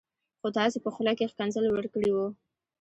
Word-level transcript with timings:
خو 0.39 0.47
تاسي 0.57 0.77
په 0.85 0.89
خوله 0.95 1.11
کي 1.17 1.25
ښکنځل 1.31 1.65
ورکړي 1.69 2.11
و 2.13 2.17